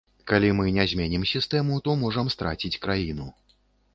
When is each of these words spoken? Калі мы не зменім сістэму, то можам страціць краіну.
Калі 0.29 0.47
мы 0.59 0.71
не 0.77 0.85
зменім 0.93 1.27
сістэму, 1.33 1.77
то 1.87 1.95
можам 2.03 2.31
страціць 2.37 2.79
краіну. 2.87 3.29